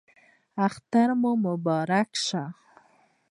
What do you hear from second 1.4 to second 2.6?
مبارک شه